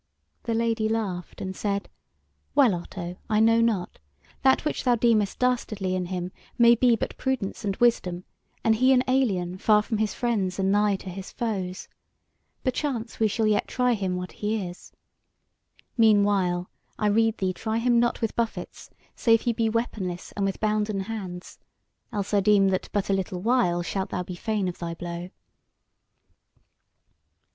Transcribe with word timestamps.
The 0.45 0.55
Lady 0.55 0.89
laughed, 0.89 1.41
and 1.41 1.55
said: 1.55 1.87
"Well, 2.55 2.73
Otto, 2.73 3.17
I 3.29 3.39
know 3.39 3.61
not; 3.61 3.99
that 4.41 4.65
which 4.65 4.83
thou 4.83 4.95
deemest 4.95 5.37
dastardy 5.37 5.93
in 5.93 6.07
him 6.07 6.31
may 6.57 6.73
be 6.73 6.95
but 6.95 7.15
prudence 7.17 7.63
and 7.63 7.75
wisdom, 7.75 8.23
and 8.63 8.77
he 8.77 8.93
an 8.93 9.03
alien, 9.07 9.59
far 9.59 9.83
from 9.83 9.99
his 9.99 10.15
friends 10.15 10.57
and 10.57 10.71
nigh 10.71 10.95
to 10.95 11.09
his 11.11 11.31
foes. 11.31 11.87
Perchance 12.63 13.19
we 13.19 13.27
shall 13.27 13.45
yet 13.45 13.67
try 13.67 13.93
him 13.93 14.15
what 14.15 14.31
he 14.31 14.65
is. 14.67 14.91
Meanwhile, 15.97 16.71
I 16.97 17.05
rede 17.05 17.37
thee 17.37 17.53
try 17.53 17.77
him 17.77 17.99
not 17.99 18.21
with 18.23 18.35
buffets, 18.35 18.89
save 19.15 19.41
he 19.41 19.53
be 19.53 19.69
weaponless 19.69 20.31
and 20.31 20.45
with 20.47 20.59
bounden 20.59 21.01
hands; 21.01 21.59
or 22.11 22.15
else 22.15 22.33
I 22.33 22.39
deem 22.39 22.69
that 22.69 22.89
but 22.91 23.11
a 23.11 23.13
little 23.13 23.43
while 23.43 23.83
shalt 23.83 24.09
thou 24.09 24.23
be 24.23 24.33
fain 24.33 24.67
of 24.67 24.79
thy 24.79 24.95
blow." 24.95 25.29